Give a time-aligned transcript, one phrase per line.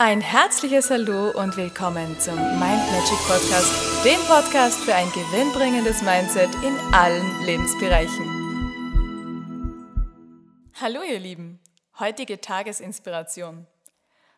[0.00, 6.54] Ein herzliches Hallo und willkommen zum Mind Magic Podcast, dem Podcast für ein gewinnbringendes Mindset
[6.62, 8.24] in allen Lebensbereichen.
[10.80, 11.58] Hallo ihr Lieben,
[11.98, 13.66] heutige Tagesinspiration.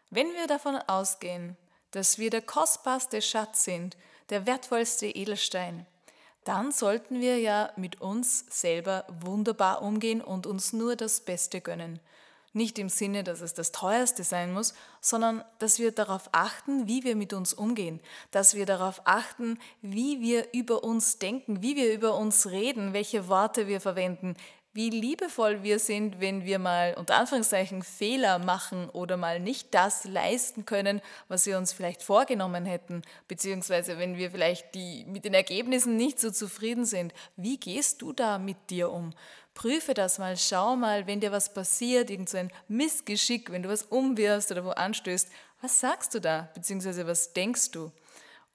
[0.09, 1.59] Wenn wir davon ausgehen,
[1.91, 3.99] dass wir der kostbarste Schatz sind,
[4.31, 5.85] der wertvollste Edelstein,
[6.45, 12.01] dann sollten wir ja mit uns selber wunderbar umgehen und uns nur das Beste gönnen.
[12.53, 17.05] Nicht im Sinne, dass es das teuerste sein muss, sondern dass wir darauf achten, wie
[17.05, 18.01] wir mit uns umgehen,
[18.33, 23.29] dass wir darauf achten, wie wir über uns denken, wie wir über uns reden, welche
[23.29, 24.35] Worte wir verwenden,
[24.73, 30.05] wie liebevoll wir sind, wenn wir mal unter Anführungszeichen Fehler machen oder mal nicht das
[30.05, 35.35] leisten können, was wir uns vielleicht vorgenommen hätten, beziehungsweise wenn wir vielleicht die, mit den
[35.35, 37.13] Ergebnissen nicht so zufrieden sind.
[37.37, 39.13] Wie gehst du da mit dir um?
[39.55, 43.83] Prüfe das mal, schau mal, wenn dir was passiert, irgend so Missgeschick, wenn du was
[43.83, 45.29] umwirfst oder wo anstößt,
[45.61, 47.91] was sagst du da, beziehungsweise was denkst du?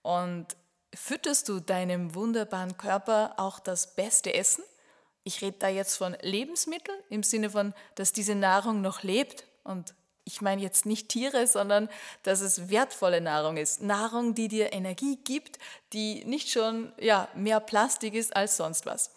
[0.01, 0.55] Und
[0.93, 4.63] fütterst du deinem wunderbaren Körper auch das beste Essen?
[5.25, 9.93] Ich rede da jetzt von Lebensmitteln im Sinne von, dass diese Nahrung noch lebt und
[10.23, 11.89] ich meine jetzt nicht Tiere, sondern
[12.23, 13.81] dass es wertvolle Nahrung ist.
[13.81, 15.59] Nahrung, die dir Energie gibt,
[15.93, 19.11] die nicht schon ja, mehr Plastik ist als sonst was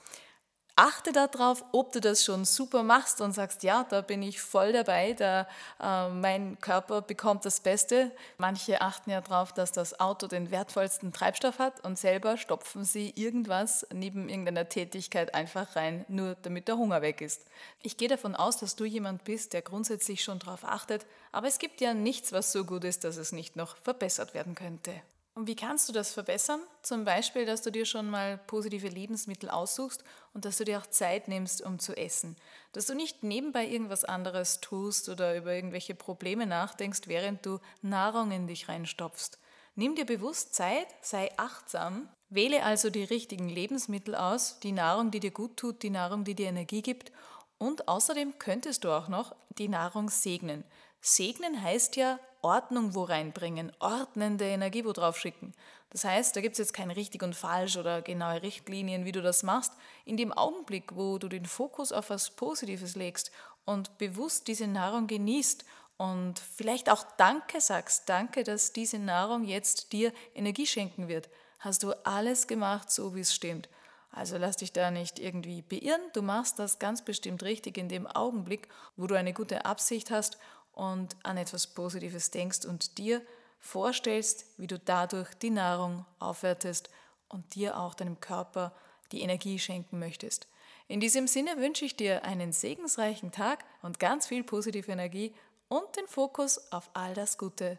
[0.79, 4.73] achte darauf, ob du das schon super machst und sagst, ja, da bin ich voll
[4.73, 5.48] dabei, da
[5.83, 8.12] äh, mein Körper bekommt das Beste.
[8.39, 13.12] Manche achten ja darauf, dass das Auto den wertvollsten Treibstoff hat und selber stopfen sie
[13.17, 17.43] irgendwas neben irgendeiner Tätigkeit einfach rein, nur damit der Hunger weg ist.
[17.83, 21.59] Ich gehe davon aus, dass du jemand bist, der grundsätzlich schon darauf achtet, aber es
[21.59, 24.93] gibt ja nichts, was so gut ist, dass es nicht noch verbessert werden könnte.
[25.39, 26.61] Und wie kannst du das verbessern?
[26.83, 30.03] Zum Beispiel, dass du dir schon mal positive Lebensmittel aussuchst
[30.34, 32.34] und dass du dir auch Zeit nimmst, um zu essen.
[32.72, 38.33] Dass du nicht nebenbei irgendwas anderes tust oder über irgendwelche Probleme nachdenkst, während du Nahrung
[38.33, 39.39] in dich reinstopfst.
[39.77, 45.20] Nimm dir bewusst Zeit, sei achtsam, wähle also die richtigen Lebensmittel aus, die Nahrung, die
[45.20, 47.12] dir gut tut, die Nahrung, die dir Energie gibt
[47.59, 50.65] und außerdem könntest du auch noch die Nahrung segnen.
[51.00, 55.53] Segnen heißt ja Ordnung wo reinbringen, ordnende Energie wo drauf schicken.
[55.91, 59.22] Das heißt, da gibt es jetzt kein richtig und falsch oder genaue Richtlinien, wie du
[59.22, 59.72] das machst.
[60.04, 63.31] In dem Augenblick, wo du den Fokus auf was Positives legst
[63.65, 65.65] und bewusst diese Nahrung genießt
[65.97, 71.28] und vielleicht auch Danke sagst, danke, dass diese Nahrung jetzt dir Energie schenken wird,
[71.59, 73.69] hast du alles gemacht, so wie es stimmt.
[74.10, 78.06] Also lass dich da nicht irgendwie beirren, du machst das ganz bestimmt richtig in dem
[78.06, 80.38] Augenblick, wo du eine gute Absicht hast
[80.78, 83.21] und an etwas Positives denkst und dir
[83.59, 86.89] vorstellst, wie du dadurch die Nahrung aufwertest
[87.28, 88.72] und dir auch deinem Körper
[89.11, 90.47] die Energie schenken möchtest.
[90.87, 95.34] In diesem Sinne wünsche ich dir einen segensreichen Tag und ganz viel positive Energie
[95.69, 97.78] und den Fokus auf all das Gute.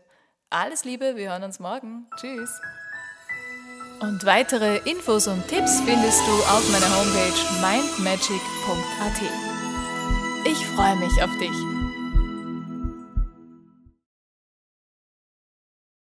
[0.50, 2.08] Alles Liebe, wir hören uns morgen.
[2.18, 2.52] Tschüss.
[4.02, 9.22] Und weitere Infos und Tipps findest du auf meiner Homepage mindmagic.at.
[10.46, 11.79] Ich freue mich auf dich.